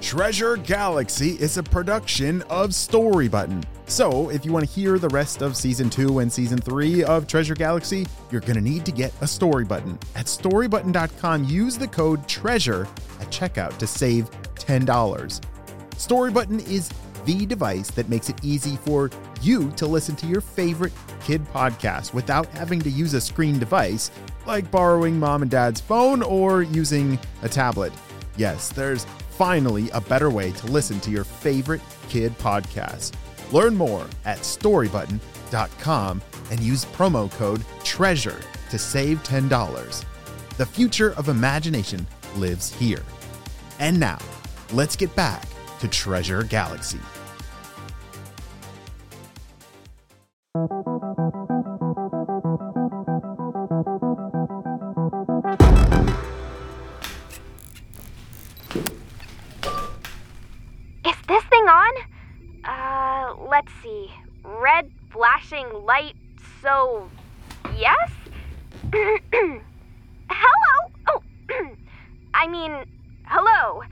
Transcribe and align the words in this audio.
Treasure 0.00 0.56
Galaxy 0.56 1.30
is 1.40 1.58
a 1.58 1.62
production 1.62 2.42
of 2.42 2.70
Storybutton. 2.70 3.64
So, 3.86 4.30
if 4.30 4.44
you 4.44 4.52
want 4.52 4.64
to 4.64 4.70
hear 4.70 4.96
the 4.98 5.08
rest 5.08 5.42
of 5.42 5.56
season 5.56 5.90
2 5.90 6.20
and 6.20 6.32
season 6.32 6.58
3 6.58 7.02
of 7.02 7.26
Treasure 7.26 7.54
Galaxy, 7.54 8.06
you're 8.30 8.40
going 8.40 8.54
to 8.54 8.60
need 8.60 8.84
to 8.86 8.92
get 8.92 9.12
a 9.22 9.24
Storybutton. 9.24 10.00
At 10.14 10.26
storybutton.com, 10.26 11.44
use 11.44 11.76
the 11.76 11.88
code 11.88 12.26
TREASURE 12.28 12.86
at 13.20 13.30
checkout 13.30 13.76
to 13.78 13.86
save 13.86 14.30
$10. 14.54 14.86
Storybutton 15.90 16.68
is 16.68 16.90
the 17.24 17.44
device 17.44 17.90
that 17.90 18.08
makes 18.08 18.28
it 18.28 18.42
easy 18.44 18.76
for 18.76 19.10
you 19.42 19.70
to 19.72 19.86
listen 19.86 20.14
to 20.16 20.26
your 20.26 20.40
favorite 20.40 20.92
kid 21.24 21.44
podcast 21.52 22.14
without 22.14 22.46
having 22.48 22.80
to 22.80 22.90
use 22.90 23.14
a 23.14 23.20
screen 23.20 23.58
device 23.58 24.12
like 24.46 24.70
borrowing 24.70 25.18
mom 25.18 25.42
and 25.42 25.50
dad's 25.50 25.80
phone 25.80 26.22
or 26.22 26.62
using 26.62 27.18
a 27.42 27.48
tablet. 27.48 27.92
Yes, 28.36 28.68
there's 28.68 29.04
finally 29.38 29.88
a 29.90 30.00
better 30.00 30.30
way 30.30 30.50
to 30.50 30.66
listen 30.66 30.98
to 30.98 31.12
your 31.12 31.22
favorite 31.22 31.80
kid 32.08 32.36
podcast. 32.38 33.12
Learn 33.52 33.76
more 33.76 34.04
at 34.24 34.38
storybutton.com 34.38 36.20
and 36.50 36.60
use 36.60 36.84
promo 36.86 37.30
code 37.30 37.64
TREASURE 37.84 38.42
to 38.70 38.78
save 38.78 39.22
$10. 39.22 40.04
The 40.56 40.66
future 40.66 41.12
of 41.12 41.28
imagination 41.28 42.04
lives 42.34 42.72
here. 42.74 43.04
And 43.78 44.00
now, 44.00 44.18
let's 44.72 44.96
get 44.96 45.14
back 45.14 45.46
to 45.78 45.86
Treasure 45.86 46.42
Galaxy. 46.42 46.98
On? 61.68 61.92
Uh, 62.64 63.34
let's 63.48 63.72
see. 63.82 64.10
Red 64.42 64.90
flashing 65.10 65.68
light, 65.84 66.16
so. 66.62 67.08
Yes? 67.76 68.10
hello? 68.92 69.62
Oh, 71.08 71.22
I 72.34 72.48
mean, 72.48 72.84
hello. 73.24 73.82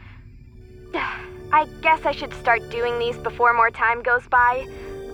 I 1.52 1.66
guess 1.80 2.04
I 2.04 2.12
should 2.12 2.34
start 2.34 2.68
doing 2.70 2.98
these 2.98 3.16
before 3.18 3.52
more 3.54 3.70
time 3.70 4.02
goes 4.02 4.26
by. 4.28 4.66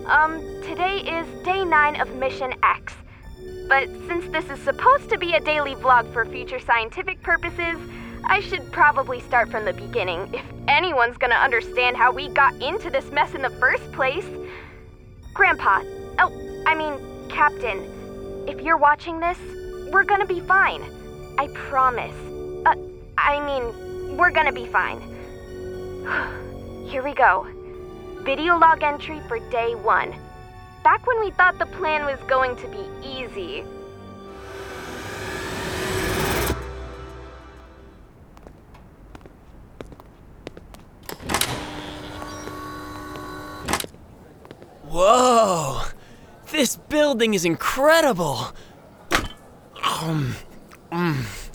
Um, 0.05 0.39
today 0.63 0.97
is 0.99 1.27
day 1.45 1.63
9 1.63 2.01
of 2.01 2.15
Mission 2.15 2.53
X. 2.63 2.93
But 3.67 3.87
since 4.07 4.25
this 4.31 4.49
is 4.49 4.59
supposed 4.63 5.09
to 5.09 5.17
be 5.17 5.33
a 5.33 5.39
daily 5.39 5.75
vlog 5.75 6.11
for 6.11 6.25
future 6.25 6.59
scientific 6.59 7.21
purposes, 7.21 7.77
I 8.25 8.39
should 8.39 8.71
probably 8.71 9.19
start 9.19 9.49
from 9.49 9.65
the 9.65 9.73
beginning 9.73 10.33
if 10.33 10.45
anyone's 10.67 11.17
gonna 11.17 11.35
understand 11.35 11.97
how 11.97 12.11
we 12.11 12.29
got 12.29 12.53
into 12.61 12.89
this 12.89 13.11
mess 13.11 13.33
in 13.33 13.41
the 13.41 13.49
first 13.49 13.91
place. 13.91 14.25
Grandpa, 15.33 15.81
oh, 16.19 16.63
I 16.65 16.73
mean, 16.73 17.29
Captain, 17.29 18.45
if 18.47 18.61
you're 18.61 18.77
watching 18.77 19.19
this, 19.19 19.37
we're 19.91 20.05
gonna 20.05 20.25
be 20.25 20.39
fine. 20.39 20.83
I 21.37 21.47
promise. 21.47 22.15
Uh, 22.65 22.75
I 23.17 23.39
mean, 23.45 24.15
we're 24.15 24.31
gonna 24.31 24.53
be 24.53 24.67
fine. 24.67 25.01
Here 26.87 27.03
we 27.03 27.13
go. 27.13 27.45
Video 28.21 28.57
log 28.57 28.83
entry 28.83 29.19
for 29.27 29.39
day 29.49 29.75
one. 29.75 30.15
Back 30.83 31.05
when 31.05 31.19
we 31.19 31.31
thought 31.31 31.59
the 31.59 31.65
plan 31.65 32.05
was 32.05 32.19
going 32.27 32.55
to 32.55 32.67
be 32.67 32.85
easy. 33.05 33.65
Whoa! 44.93 45.81
This 46.51 46.75
building 46.75 47.33
is 47.33 47.45
incredible! 47.45 48.53
Um, 49.83 50.35
mm. 50.91 51.49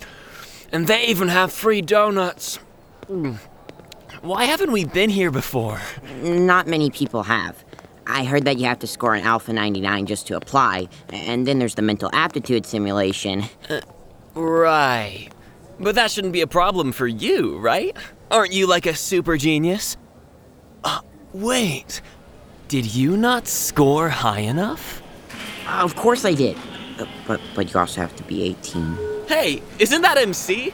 And 0.72 0.88
they 0.88 1.06
even 1.06 1.28
have 1.28 1.52
free 1.52 1.80
donuts. 1.80 2.58
Mm. 3.06 3.38
Why 4.22 4.44
haven't 4.44 4.72
we 4.72 4.84
been 4.84 5.08
here 5.08 5.30
before? 5.30 5.80
Not 6.20 6.66
many 6.66 6.90
people 6.90 7.22
have. 7.22 7.64
I 8.08 8.24
heard 8.24 8.44
that 8.46 8.58
you 8.58 8.66
have 8.66 8.80
to 8.80 8.88
score 8.88 9.14
an 9.14 9.22
Alpha 9.22 9.52
99 9.52 10.06
just 10.06 10.26
to 10.26 10.36
apply, 10.36 10.88
and 11.10 11.46
then 11.46 11.60
there's 11.60 11.76
the 11.76 11.82
mental 11.82 12.10
aptitude 12.12 12.66
simulation. 12.66 13.44
Right. 14.34 15.28
But 15.78 15.94
that 15.94 16.10
shouldn't 16.10 16.32
be 16.32 16.40
a 16.40 16.48
problem 16.48 16.90
for 16.90 17.06
you, 17.06 17.56
right? 17.58 17.96
Aren't 18.32 18.52
you 18.52 18.66
like 18.66 18.86
a 18.86 18.94
super 18.94 19.36
genius? 19.36 19.96
Uh, 20.82 21.02
wait. 21.32 22.00
Did 22.68 22.94
you 22.94 23.16
not 23.16 23.46
score 23.48 24.08
high 24.10 24.40
enough? 24.40 25.02
Uh, 25.66 25.80
of 25.82 25.96
course 25.96 26.24
I 26.24 26.34
did. 26.34 26.56
Uh, 26.98 27.06
But 27.26 27.40
but 27.54 27.72
you 27.72 27.80
also 27.80 28.00
have 28.00 28.14
to 28.16 28.22
be 28.24 28.42
18. 28.42 28.98
Hey, 29.26 29.62
isn't 29.78 30.02
that 30.02 30.18
MC? 30.18 30.72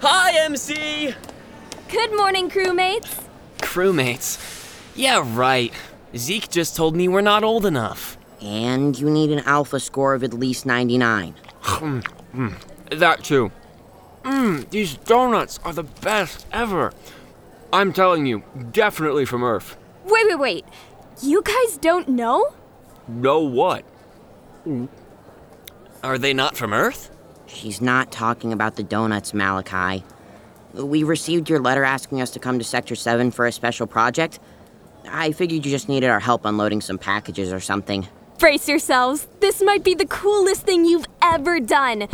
Hi, 0.00 0.32
MC! 0.44 1.14
Good 1.88 2.14
morning, 2.16 2.50
crewmates. 2.50 3.22
Crewmates. 3.58 4.38
Yeah, 4.94 5.22
right. 5.34 5.72
Zeke 6.16 6.48
just 6.50 6.76
told 6.76 6.94
me 6.96 7.08
we're 7.08 7.20
not 7.22 7.42
old 7.44 7.64
enough. 7.66 8.16
And 8.42 8.98
you 8.98 9.08
need 9.10 9.30
an 9.30 9.40
alpha 9.40 9.80
score 9.80 10.14
of 10.14 10.22
at 10.22 10.34
least 10.34 10.66
99. 10.66 11.34
Hmm, 11.62 12.00
hmm. 12.32 12.48
That 12.90 13.24
too. 13.24 13.50
Mmm, 14.22 14.68
these 14.70 14.96
donuts 14.96 15.58
are 15.64 15.72
the 15.72 15.84
best 15.84 16.46
ever. 16.52 16.92
I'm 17.72 17.92
telling 17.92 18.26
you, 18.26 18.42
definitely 18.72 19.24
from 19.24 19.42
Earth. 19.42 19.76
Wait, 20.04 20.26
wait, 20.28 20.38
wait. 20.38 20.64
You 21.22 21.42
guys 21.42 21.78
don't 21.78 22.08
know? 22.08 22.54
Know 23.06 23.40
what? 23.40 23.84
Are 26.02 26.18
they 26.18 26.32
not 26.34 26.56
from 26.56 26.72
Earth? 26.72 27.10
She's 27.46 27.80
not 27.80 28.10
talking 28.10 28.52
about 28.52 28.76
the 28.76 28.82
donuts, 28.82 29.32
Malachi. 29.32 30.04
We 30.72 31.04
received 31.04 31.48
your 31.48 31.60
letter 31.60 31.84
asking 31.84 32.20
us 32.20 32.30
to 32.32 32.40
come 32.40 32.58
to 32.58 32.64
Sector 32.64 32.96
7 32.96 33.30
for 33.30 33.46
a 33.46 33.52
special 33.52 33.86
project. 33.86 34.40
I 35.08 35.32
figured 35.32 35.64
you 35.64 35.70
just 35.70 35.88
needed 35.88 36.10
our 36.10 36.20
help 36.20 36.44
unloading 36.44 36.80
some 36.80 36.98
packages 36.98 37.52
or 37.52 37.60
something. 37.60 38.08
Brace 38.38 38.68
yourselves. 38.68 39.28
This 39.40 39.62
might 39.62 39.84
be 39.84 39.94
the 39.94 40.06
coolest 40.06 40.62
thing 40.62 40.84
you've 40.84 41.06
ever 41.22 41.60
done. 41.60 42.08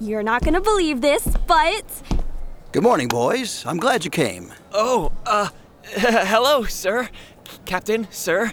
You're 0.00 0.22
not 0.22 0.42
gonna 0.42 0.60
believe 0.60 1.00
this, 1.00 1.26
but 1.46 1.84
Good 2.72 2.82
morning, 2.82 3.08
boys. 3.08 3.64
I'm 3.66 3.78
glad 3.78 4.04
you 4.04 4.10
came. 4.10 4.52
Oh, 4.72 5.10
uh, 5.24 5.48
hello, 5.84 6.64
sir. 6.64 7.08
Captain, 7.64 8.06
sir. 8.10 8.52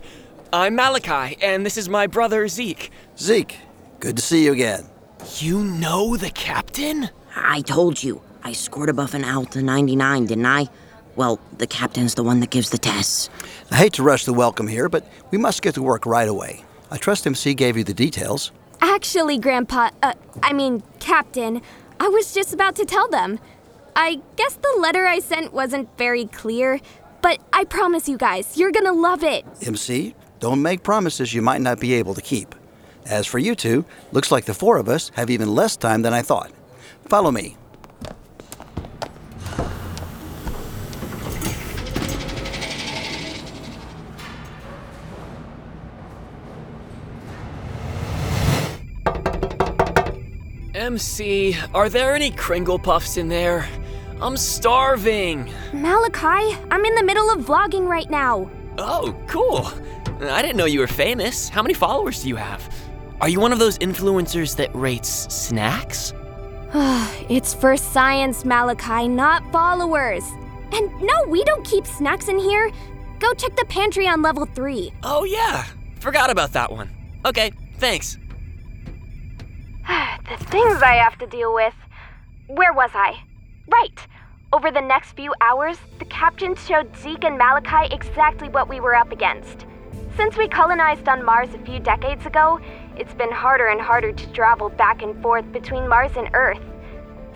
I'm 0.52 0.76
Malachi, 0.76 1.38
and 1.42 1.66
this 1.66 1.78
is 1.78 1.90
my 1.90 2.08
brother 2.08 2.48
Zeke. 2.48 2.92
Zeke, 3.18 3.58
good 4.00 4.18
to 4.18 4.22
see 4.24 4.46
you 4.46 4.54
again. 4.54 4.86
You 5.38 5.64
know 5.64 6.18
the 6.18 6.30
captain? 6.30 7.09
I 7.36 7.62
told 7.62 8.03
you, 8.03 8.22
I 8.44 8.52
scored 8.52 8.90
above 8.90 9.14
an 9.14 9.24
Alpha 9.24 9.62
99, 9.62 10.26
didn't 10.28 10.46
I? 10.46 10.68
Well, 11.16 11.40
the 11.58 11.68
captain's 11.68 12.16
the 12.16 12.24
one 12.24 12.40
that 12.40 12.50
gives 12.50 12.70
the 12.72 12.78
tests. 12.78 13.30
I 13.72 13.76
hate 13.78 13.94
to 13.94 14.03
rush 14.03 14.26
the 14.26 14.34
welcome 14.34 14.68
here, 14.68 14.90
but 14.90 15.08
we 15.32 15.38
must 15.38 15.62
get 15.62 15.76
to 15.76 15.82
work 15.82 16.06
right 16.06 16.28
away. 16.28 16.64
I 16.92 16.98
trust 16.98 17.26
MC 17.26 17.53
gave 17.53 17.78
you 17.78 17.84
the 17.84 17.94
details. 17.94 18.52
actually, 18.82 19.38
Grandpa, 19.38 19.90
uh, 20.02 20.14
I 20.42 20.53
mean, 20.53 20.84
Captain, 21.00 21.62
I 22.00 22.08
was 22.09 22.34
just 22.34 22.53
about 22.53 22.76
to 22.76 22.86
tell 22.86 23.08
them. 23.08 23.40
I 23.96 24.22
guess 24.36 24.56
the 24.56 24.76
letter 24.80 25.06
I 25.06 25.20
sent 25.20 25.53
wasn't 25.53 25.88
very 25.98 26.26
clear, 26.26 26.80
but 27.23 27.39
I 27.53 27.63
promise 27.63 28.07
you 28.09 28.17
guys, 28.17 28.57
you're 28.57 28.73
gonna 28.73 28.91
love 28.91 29.23
it. 29.23 29.45
MC, 29.66 30.13
don't 30.41 30.61
make 30.61 30.84
promises 30.84 31.34
you 31.34 31.41
might 31.41 31.61
not 31.61 31.79
be 31.79 31.94
able 31.94 32.13
to 32.13 32.22
keep. 32.22 32.53
As 33.06 33.25
for 33.25 33.39
you 33.39 33.56
two, 33.56 33.85
looks 34.11 34.29
like 34.29 34.44
the 34.44 34.53
four 34.53 34.78
of 34.78 34.89
us 34.89 35.09
have 35.16 35.29
even 35.29 35.56
less 35.56 35.78
time 35.78 36.01
than 36.01 36.13
I 36.13 36.22
thought. 36.22 36.51
Follow 37.06 37.31
me. 37.31 37.56
MC, 50.76 51.55
are 51.73 51.87
there 51.87 52.14
any 52.14 52.31
Kringle 52.31 52.78
Puffs 52.78 53.16
in 53.16 53.29
there? 53.29 53.66
I'm 54.23 54.37
starving. 54.37 55.52
Malachi, 55.73 56.58
I'm 56.72 56.85
in 56.85 56.96
the 56.96 57.03
middle 57.03 57.29
of 57.29 57.41
vlogging 57.41 57.90
right 57.90 58.09
now. 58.09 58.49
Oh, 58.78 59.14
cool. 59.28 59.67
I 60.25 60.41
didn't 60.41 60.55
know 60.55 60.64
you 60.64 60.79
were 60.79 60.87
famous. 60.87 61.49
How 61.49 61.61
many 61.61 61.73
followers 61.73 62.22
do 62.22 62.29
you 62.29 62.37
have? 62.37 62.73
Are 63.20 63.28
you 63.28 63.41
one 63.41 63.52
of 63.52 63.59
those 63.59 63.78
influencers 63.79 64.55
that 64.55 64.73
rates 64.73 65.09
snacks? 65.09 66.14
it's 67.29 67.53
for 67.53 67.75
science, 67.75 68.46
Malachi, 68.46 69.09
not 69.09 69.43
followers. 69.52 70.23
And 70.72 70.90
no, 71.02 71.26
we 71.28 71.43
don't 71.43 71.66
keep 71.67 71.85
snacks 71.85 72.29
in 72.29 72.40
here. 72.40 72.72
Go 73.19 73.34
check 73.34 73.58
the 73.58 73.66
pantry 73.66 74.08
on 74.08 74.22
level 74.22 74.46
3. 74.46 74.93
Oh, 75.03 75.26
yeah. 75.26 75.66
Forgot 75.99 76.29
about 76.29 76.53
that 76.53 76.72
one. 76.72 76.90
Okay, 77.26 77.52
thanks. 77.78 78.17
the 80.29 80.46
things 80.46 80.81
I 80.81 80.93
have 80.93 81.17
to 81.17 81.28
deal 81.28 81.53
with. 81.53 81.73
Where 82.47 82.72
was 82.72 82.91
I? 82.93 83.22
Right. 83.67 84.08
Over 84.53 84.70
the 84.70 84.82
next 84.82 85.14
few 85.14 85.34
hours, 85.41 85.79
the 85.97 86.05
captain 86.05 86.55
showed 86.55 86.96
Zeke 86.96 87.23
and 87.23 87.40
Malachi 87.40 87.91
exactly 87.91 88.50
what 88.50 88.70
we 88.70 88.79
were 88.79 88.94
up 88.94 89.11
against. 89.11 89.66
Since 90.16 90.38
we 90.38 90.47
colonized 90.47 91.09
on 91.09 91.26
Mars 91.26 91.50
a 91.55 91.66
few 91.66 91.79
decades 91.79 92.28
ago, 92.28 92.59
it's 92.96 93.16
been 93.16 93.32
harder 93.32 93.70
and 93.70 93.82
harder 93.82 94.11
to 94.11 94.32
travel 94.32 94.70
back 94.70 95.02
and 95.02 95.20
forth 95.23 95.52
between 95.52 95.88
Mars 95.88 96.11
and 96.17 96.29
Earth. 96.35 96.61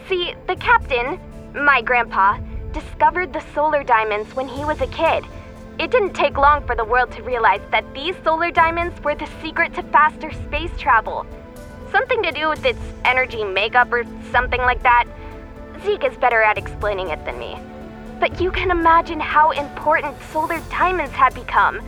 See, 0.08 0.36
the 0.46 0.58
captain, 0.58 1.19
my 1.56 1.81
grandpa, 1.81 2.38
discovered 2.72 3.34
the 3.34 3.44
solar 3.56 3.84
diamonds 3.84 4.36
when 4.36 4.48
he 4.48 4.64
was 4.64 4.80
a 4.81 4.88
kid. 4.88 5.25
It 5.80 5.90
didn't 5.90 6.14
take 6.14 6.38
long 6.38 6.68
for 6.68 6.75
the 6.75 6.86
world 6.86 7.12
to 7.14 7.24
realize 7.24 7.62
that 7.72 7.96
these 7.96 8.16
solar 8.24 8.52
diamonds 8.52 9.04
were 9.04 9.16
the 9.16 9.30
secret 9.42 9.74
to 9.74 9.81
faster 9.81 10.31
space 10.31 10.78
travel. 10.78 11.25
Something 11.92 12.22
to 12.22 12.31
do 12.31 12.48
with 12.50 12.64
its 12.64 12.94
energy 13.06 13.44
makeup 13.44 13.92
or 13.92 14.04
something 14.31 14.62
like 14.62 14.84
that. 14.84 15.06
Zeke 15.84 16.06
is 16.06 16.18
better 16.18 16.42
at 16.42 16.58
explaining 16.58 17.10
it 17.10 17.24
than 17.26 17.40
me. 17.40 17.58
But 18.20 18.42
you 18.42 18.52
can 18.52 18.72
imagine 18.72 19.20
how 19.20 19.52
important 19.52 20.16
solar 20.32 20.60
diamonds 20.70 21.14
had 21.14 21.34
become. 21.34 21.82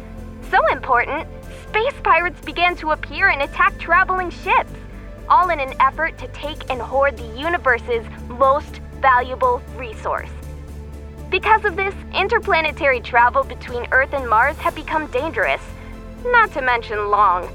So 0.51 0.65
important, 0.67 1.27
space 1.67 1.93
pirates 2.03 2.39
began 2.41 2.75
to 2.77 2.91
appear 2.91 3.29
and 3.29 3.41
attack 3.41 3.77
traveling 3.79 4.29
ships, 4.29 4.71
all 5.27 5.49
in 5.49 5.59
an 5.59 5.73
effort 5.79 6.17
to 6.19 6.27
take 6.29 6.69
and 6.69 6.81
hoard 6.81 7.17
the 7.17 7.39
universe's 7.39 8.05
most 8.27 8.81
valuable 8.99 9.61
resource. 9.75 10.29
Because 11.29 11.63
of 11.65 11.75
this, 11.75 11.93
interplanetary 12.13 13.01
travel 13.01 13.43
between 13.43 13.87
Earth 13.91 14.13
and 14.13 14.27
Mars 14.27 14.57
had 14.57 14.73
become 14.73 15.07
dangerous, 15.07 15.61
not 16.25 16.51
to 16.53 16.61
mention 16.61 17.09
long. 17.09 17.47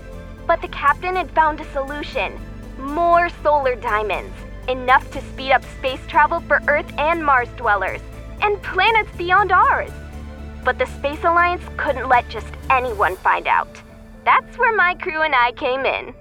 But 0.46 0.62
the 0.62 0.68
captain 0.68 1.16
had 1.16 1.30
found 1.30 1.60
a 1.60 1.72
solution 1.72 2.38
more 2.78 3.28
solar 3.42 3.74
diamonds, 3.74 4.34
enough 4.68 5.10
to 5.12 5.20
speed 5.20 5.52
up 5.52 5.64
space 5.78 6.00
travel 6.06 6.40
for 6.40 6.60
Earth 6.68 6.90
and 6.98 7.24
Mars 7.24 7.48
dwellers, 7.56 8.00
and 8.42 8.62
planets 8.62 9.10
beyond 9.16 9.52
ours. 9.52 9.90
But 10.64 10.78
the 10.78 10.86
Space 10.86 11.24
Alliance 11.24 11.62
couldn't 11.76 12.08
let 12.08 12.28
just 12.28 12.46
anyone 12.70 13.16
find 13.16 13.46
out. 13.46 13.68
That's 14.24 14.56
where 14.56 14.74
my 14.74 14.94
crew 14.94 15.22
and 15.22 15.34
I 15.34 15.52
came 15.52 15.84
in. 15.84 16.14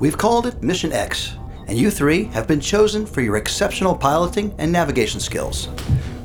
We've 0.00 0.16
called 0.16 0.46
it 0.46 0.62
Mission 0.62 0.92
X, 0.92 1.36
and 1.68 1.78
you 1.78 1.90
three 1.90 2.24
have 2.24 2.48
been 2.48 2.60
chosen 2.60 3.06
for 3.06 3.20
your 3.20 3.36
exceptional 3.36 3.94
piloting 3.94 4.54
and 4.58 4.72
navigation 4.72 5.20
skills. 5.20 5.68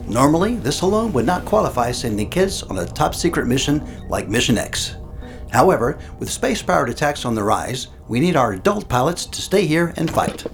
Normally, 0.08 0.56
this 0.56 0.82
alone 0.82 1.12
would 1.14 1.26
not 1.26 1.46
qualify 1.46 1.92
sending 1.92 2.30
kids 2.30 2.64
on 2.64 2.80
a 2.80 2.86
top 2.86 3.14
secret 3.14 3.48
mission 3.48 3.84
like 4.08 4.30
Mission 4.30 4.58
X. 4.58 4.96
However, 5.56 5.98
with 6.20 6.30
space 6.30 6.62
powered 6.62 6.90
attacks 6.90 7.24
on 7.24 7.34
the 7.34 7.44
rise, 7.44 7.88
we 8.10 8.20
need 8.20 8.36
our 8.36 8.52
adult 8.52 8.90
pilots 8.90 9.26
to 9.26 9.42
stay 9.42 9.66
here 9.66 9.94
and 9.96 10.12
fight. 10.12 10.46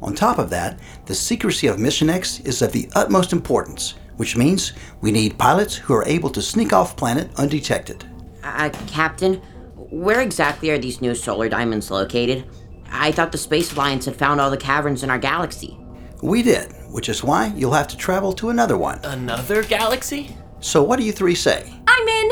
On 0.00 0.14
top 0.14 0.38
of 0.38 0.48
that, 0.48 0.80
the 1.04 1.14
secrecy 1.14 1.66
of 1.66 1.78
Mission 1.78 2.08
X 2.08 2.40
is 2.40 2.62
of 2.62 2.72
the 2.72 2.88
utmost 2.94 3.34
importance, 3.34 3.92
which 4.16 4.34
means 4.34 4.72
we 5.02 5.12
need 5.12 5.36
pilots 5.36 5.76
who 5.76 5.92
are 5.92 6.06
able 6.06 6.30
to 6.30 6.40
sneak 6.40 6.72
off 6.72 6.96
planet 6.96 7.30
undetected. 7.36 8.06
Uh, 8.42 8.70
Captain, 8.86 9.34
where 9.76 10.22
exactly 10.22 10.70
are 10.70 10.78
these 10.78 11.02
new 11.02 11.14
solar 11.14 11.50
diamonds 11.50 11.90
located? 11.90 12.46
I 12.90 13.12
thought 13.12 13.32
the 13.32 13.38
Space 13.38 13.74
Alliance 13.74 14.06
had 14.06 14.16
found 14.16 14.40
all 14.40 14.50
the 14.50 14.56
caverns 14.56 15.02
in 15.02 15.10
our 15.10 15.18
galaxy. 15.18 15.78
We 16.22 16.42
did, 16.42 16.72
which 16.90 17.10
is 17.10 17.22
why 17.22 17.52
you'll 17.54 17.74
have 17.74 17.88
to 17.88 17.98
travel 17.98 18.32
to 18.34 18.48
another 18.48 18.78
one. 18.78 18.98
Another 19.04 19.62
galaxy? 19.62 20.34
So, 20.60 20.82
what 20.82 20.98
do 20.98 21.04
you 21.04 21.12
three 21.12 21.34
say? 21.34 21.70
I'm 21.86 22.08
in! 22.08 22.31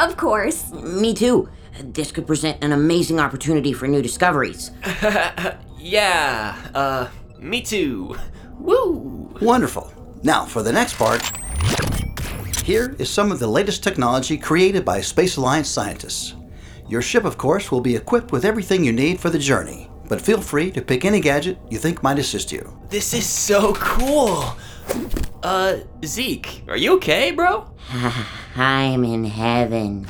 Of 0.00 0.16
course. 0.16 0.72
Me 0.72 1.14
too. 1.14 1.48
This 1.82 2.10
could 2.10 2.26
present 2.26 2.62
an 2.64 2.72
amazing 2.72 3.20
opportunity 3.20 3.72
for 3.72 3.86
new 3.86 4.02
discoveries. 4.02 4.70
Yeah, 5.82 6.56
uh, 6.74 7.08
me 7.38 7.62
too. 7.62 8.14
Woo! 8.58 9.34
Wonderful. 9.40 9.90
Now, 10.22 10.44
for 10.44 10.62
the 10.62 10.72
next 10.72 10.98
part, 10.98 11.22
here 12.66 12.94
is 12.98 13.08
some 13.08 13.32
of 13.32 13.38
the 13.38 13.46
latest 13.46 13.82
technology 13.82 14.36
created 14.36 14.84
by 14.84 15.00
Space 15.00 15.38
Alliance 15.38 15.70
scientists. 15.70 16.34
Your 16.88 17.00
ship, 17.00 17.24
of 17.24 17.38
course, 17.38 17.72
will 17.72 17.80
be 17.80 17.96
equipped 17.96 18.30
with 18.30 18.44
everything 18.44 18.84
you 18.84 18.92
need 18.92 19.18
for 19.18 19.30
the 19.30 19.38
journey, 19.38 19.88
but 20.06 20.20
feel 20.20 20.42
free 20.42 20.70
to 20.72 20.82
pick 20.82 21.06
any 21.06 21.20
gadget 21.20 21.58
you 21.70 21.78
think 21.78 22.02
might 22.02 22.18
assist 22.18 22.52
you. 22.52 22.78
This 22.90 23.14
is 23.14 23.24
so 23.24 23.72
cool! 23.74 24.44
Uh, 25.42 25.76
Zeke, 26.04 26.62
are 26.68 26.76
you 26.76 26.96
okay, 26.96 27.30
bro? 27.30 27.70
I'm 28.56 29.04
in 29.04 29.24
heaven. 29.24 30.04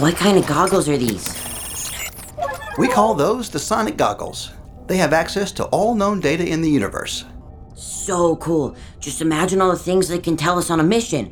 What 0.00 0.16
kind 0.16 0.38
of 0.38 0.46
goggles 0.46 0.88
are 0.88 0.96
these? 0.96 1.38
We 2.78 2.88
call 2.88 3.14
those 3.14 3.50
the 3.50 3.58
sonic 3.58 3.96
goggles. 3.96 4.50
They 4.86 4.96
have 4.96 5.12
access 5.12 5.52
to 5.52 5.64
all 5.66 5.94
known 5.94 6.20
data 6.20 6.46
in 6.46 6.62
the 6.62 6.70
universe. 6.70 7.24
So 7.74 8.36
cool. 8.36 8.74
Just 9.00 9.20
imagine 9.20 9.60
all 9.60 9.70
the 9.70 9.78
things 9.78 10.08
they 10.08 10.18
can 10.18 10.36
tell 10.36 10.58
us 10.58 10.70
on 10.70 10.80
a 10.80 10.84
mission. 10.84 11.26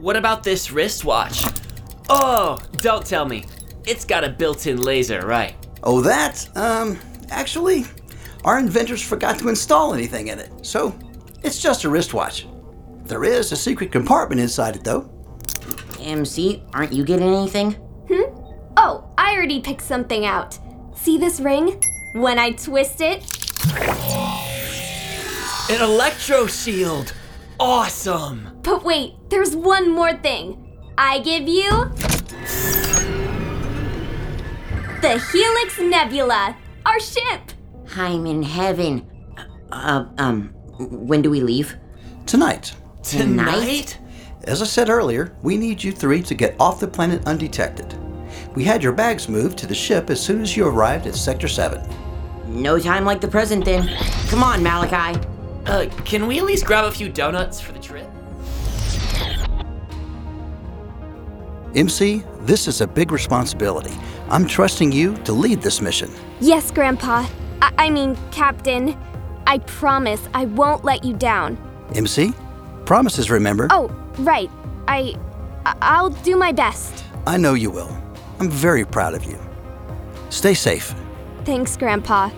What 0.00 0.16
about 0.16 0.42
this 0.42 0.70
wristwatch? 0.70 1.44
Oh, 2.08 2.58
don't 2.78 3.04
tell 3.04 3.26
me. 3.26 3.44
It's 3.86 4.04
got 4.04 4.24
a 4.24 4.30
built 4.30 4.66
in 4.66 4.80
laser, 4.80 5.26
right? 5.26 5.54
Oh, 5.82 6.00
that? 6.00 6.48
Um, 6.56 6.98
actually, 7.30 7.84
our 8.46 8.58
inventors 8.58 9.02
forgot 9.02 9.38
to 9.40 9.48
install 9.48 9.92
anything 9.92 10.28
in 10.28 10.38
it, 10.38 10.50
so 10.64 10.96
it's 11.42 11.60
just 11.60 11.84
a 11.84 11.88
wristwatch. 11.90 12.46
There 13.04 13.24
is 13.24 13.50
a 13.52 13.56
secret 13.56 13.90
compartment 13.92 14.40
inside 14.40 14.76
it, 14.76 14.84
though. 14.84 15.10
MC, 16.00 16.62
aren't 16.72 16.92
you 16.92 17.04
getting 17.04 17.28
anything? 17.34 17.72
Hmm? 18.08 18.72
Oh, 18.76 19.10
I 19.18 19.34
already 19.34 19.60
picked 19.60 19.82
something 19.82 20.24
out. 20.24 20.58
See 20.94 21.18
this 21.18 21.40
ring? 21.40 21.82
When 22.14 22.38
I 22.38 22.52
twist 22.52 23.00
it, 23.00 23.24
An 25.68 25.82
electro 25.82 26.46
shield! 26.46 27.12
Awesome! 27.58 28.60
but 28.62 28.84
wait, 28.84 29.14
there's 29.28 29.56
one 29.56 29.90
more 29.90 30.14
thing. 30.14 30.78
I 30.96 31.18
give 31.18 31.48
you. 31.48 31.70
The 35.02 35.18
Helix 35.32 35.78
Nebula, 35.80 36.56
our 36.84 37.00
ship. 37.00 37.52
I'm 37.96 38.26
in 38.26 38.42
heaven. 38.42 39.06
Uh, 39.72 40.06
um, 40.18 40.48
when 40.78 41.22
do 41.22 41.30
we 41.30 41.40
leave? 41.40 41.76
Tonight, 42.26 42.74
Tonight? 43.02 43.98
as 44.44 44.60
I 44.60 44.66
said 44.66 44.90
earlier, 44.90 45.34
we 45.42 45.56
need 45.56 45.82
you 45.82 45.92
three 45.92 46.22
to 46.22 46.34
get 46.34 46.54
off 46.60 46.80
the 46.80 46.88
planet 46.88 47.26
undetected. 47.26 47.94
We 48.54 48.64
had 48.64 48.82
your 48.82 48.92
bags 48.92 49.28
moved 49.28 49.58
to 49.58 49.66
the 49.66 49.74
ship 49.74 50.10
as 50.10 50.20
soon 50.20 50.42
as 50.42 50.56
you 50.56 50.66
arrived 50.66 51.06
at 51.06 51.14
Sector 51.14 51.48
7. 51.48 51.82
No 52.46 52.78
time 52.78 53.04
like 53.04 53.20
the 53.20 53.28
present 53.28 53.64
then. 53.64 53.88
Come 54.28 54.42
on, 54.42 54.62
Malachi. 54.62 55.18
Uh, 55.66 55.86
can 56.04 56.26
we 56.26 56.38
at 56.38 56.44
least 56.44 56.64
grab 56.64 56.84
a 56.84 56.92
few 56.92 57.08
donuts 57.08 57.60
for 57.60 57.72
the 57.72 57.80
trip? 57.80 58.08
MC, 61.74 62.22
this 62.40 62.68
is 62.68 62.80
a 62.80 62.86
big 62.86 63.10
responsibility. 63.10 63.92
I'm 64.28 64.46
trusting 64.46 64.92
you 64.92 65.16
to 65.24 65.32
lead 65.32 65.60
this 65.62 65.80
mission. 65.80 66.10
Yes, 66.40 66.70
Grandpa. 66.70 67.26
I, 67.62 67.72
I 67.78 67.90
mean, 67.90 68.16
Captain. 68.30 68.96
I 69.46 69.58
promise 69.58 70.28
I 70.34 70.46
won't 70.46 70.84
let 70.84 71.04
you 71.04 71.14
down. 71.14 71.56
MC, 71.94 72.32
promises, 72.84 73.30
remember? 73.30 73.68
Oh, 73.70 73.88
right. 74.18 74.50
I. 74.88 75.14
I- 75.64 75.76
I'll 75.82 76.10
do 76.10 76.36
my 76.36 76.52
best. 76.52 77.04
I 77.26 77.36
know 77.36 77.54
you 77.54 77.70
will. 77.70 77.90
I'm 78.38 78.50
very 78.50 78.84
proud 78.84 79.14
of 79.14 79.24
you. 79.24 79.38
Stay 80.30 80.54
safe. 80.54 80.94
Thanks, 81.44 81.76
Grandpa. 81.76 82.30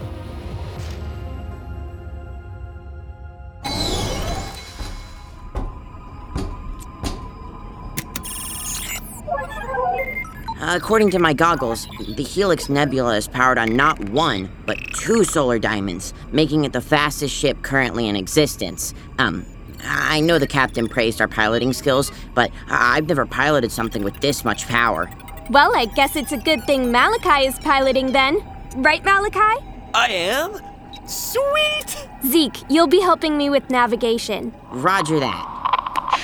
According 10.70 11.10
to 11.12 11.18
my 11.18 11.32
goggles, 11.32 11.88
the 12.14 12.22
Helix 12.22 12.68
Nebula 12.68 13.16
is 13.16 13.26
powered 13.26 13.56
on 13.56 13.74
not 13.74 13.98
one, 14.10 14.50
but 14.66 14.76
two 14.92 15.24
solar 15.24 15.58
diamonds, 15.58 16.12
making 16.30 16.64
it 16.66 16.74
the 16.74 16.80
fastest 16.82 17.34
ship 17.34 17.62
currently 17.62 18.06
in 18.06 18.14
existence. 18.14 18.92
Um, 19.18 19.46
I 19.82 20.20
know 20.20 20.38
the 20.38 20.46
captain 20.46 20.86
praised 20.86 21.22
our 21.22 21.28
piloting 21.28 21.72
skills, 21.72 22.12
but 22.34 22.50
I- 22.68 22.98
I've 22.98 23.08
never 23.08 23.24
piloted 23.24 23.72
something 23.72 24.04
with 24.04 24.20
this 24.20 24.44
much 24.44 24.68
power. 24.68 25.08
Well, 25.48 25.74
I 25.74 25.86
guess 25.86 26.16
it's 26.16 26.32
a 26.32 26.36
good 26.36 26.62
thing 26.66 26.92
Malachi 26.92 27.46
is 27.46 27.58
piloting 27.60 28.12
then. 28.12 28.44
Right, 28.76 29.02
Malachi? 29.02 29.64
I 29.94 30.08
am? 30.08 30.60
Sweet! 31.06 32.06
Zeke, 32.26 32.58
you'll 32.68 32.88
be 32.88 33.00
helping 33.00 33.38
me 33.38 33.48
with 33.48 33.70
navigation. 33.70 34.52
Roger 34.70 35.18
that. 35.18 36.20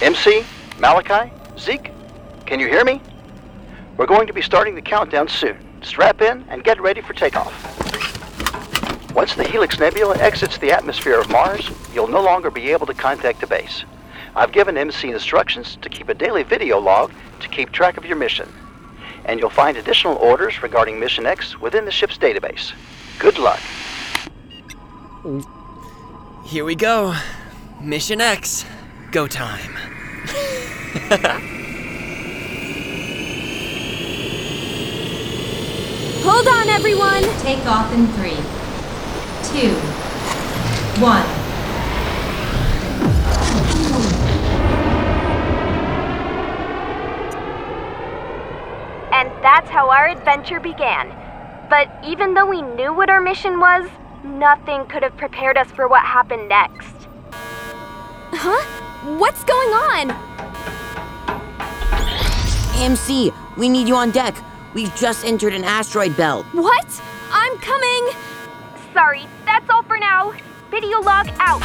MC, 0.00 0.44
Malachi, 0.78 1.32
Zeke, 1.58 1.90
can 2.46 2.60
you 2.60 2.68
hear 2.68 2.84
me? 2.84 3.00
We're 3.96 4.06
going 4.06 4.26
to 4.26 4.32
be 4.32 4.42
starting 4.42 4.74
the 4.74 4.82
countdown 4.82 5.28
soon. 5.28 5.56
Strap 5.82 6.20
in 6.20 6.44
and 6.48 6.64
get 6.64 6.80
ready 6.80 7.00
for 7.00 7.12
takeoff. 7.12 7.52
Once 9.14 9.34
the 9.34 9.44
Helix 9.44 9.78
Nebula 9.78 10.16
exits 10.18 10.58
the 10.58 10.72
atmosphere 10.72 11.20
of 11.20 11.30
Mars, 11.30 11.70
you'll 11.94 12.08
no 12.08 12.20
longer 12.20 12.50
be 12.50 12.72
able 12.72 12.86
to 12.86 12.94
contact 12.94 13.40
the 13.40 13.46
base. 13.46 13.84
I've 14.34 14.50
given 14.50 14.76
MC 14.76 15.10
instructions 15.10 15.76
to 15.82 15.88
keep 15.88 16.08
a 16.08 16.14
daily 16.14 16.42
video 16.42 16.80
log 16.80 17.12
to 17.38 17.48
keep 17.48 17.70
track 17.70 17.96
of 17.96 18.04
your 18.04 18.16
mission. 18.16 18.48
and 19.26 19.40
you'll 19.40 19.50
find 19.50 19.76
additional 19.76 20.16
orders 20.16 20.62
regarding 20.62 21.00
Mission 21.00 21.26
X 21.26 21.58
within 21.60 21.84
the 21.84 21.90
ship's 21.90 22.18
database. 22.18 22.72
Good 23.18 23.38
luck. 23.38 23.60
Here 26.44 26.64
we 26.64 26.74
go. 26.74 27.14
Mission 27.80 28.20
X. 28.20 28.66
Go 29.10 29.26
time. 29.26 29.74
Hold 36.24 36.48
on, 36.48 36.63
everyone! 36.74 37.22
Take 37.38 37.64
off 37.66 37.92
in 37.94 38.08
three, 38.14 38.34
two, 39.52 39.70
one. 41.00 41.24
And 49.12 49.30
that's 49.40 49.70
how 49.70 49.88
our 49.88 50.08
adventure 50.08 50.58
began. 50.58 51.10
But 51.70 51.88
even 52.04 52.34
though 52.34 52.46
we 52.46 52.60
knew 52.60 52.92
what 52.92 53.08
our 53.08 53.20
mission 53.20 53.60
was, 53.60 53.88
nothing 54.24 54.84
could 54.86 55.04
have 55.04 55.16
prepared 55.16 55.56
us 55.56 55.70
for 55.70 55.86
what 55.86 56.02
happened 56.02 56.48
next. 56.48 57.06
Huh? 58.32 58.64
What's 59.16 59.44
going 59.44 59.68
on? 59.68 60.08
AMC, 62.74 63.32
we 63.56 63.68
need 63.68 63.86
you 63.86 63.94
on 63.94 64.10
deck. 64.10 64.34
We've 64.74 64.94
just 64.96 65.24
entered 65.24 65.54
an 65.54 65.62
asteroid 65.62 66.16
belt. 66.16 66.46
What? 66.52 67.02
I'm 67.30 67.56
coming! 67.58 68.08
Sorry, 68.92 69.26
that's 69.44 69.68
all 69.70 69.84
for 69.84 69.98
now. 69.98 70.34
Video 70.70 71.00
log 71.00 71.28
out. 71.38 71.62